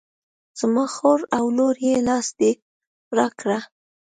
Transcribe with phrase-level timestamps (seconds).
[0.59, 2.51] زما خور او لور یې لاس دې
[3.17, 3.59] را کړه.